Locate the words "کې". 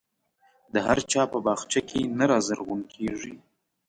1.89-2.01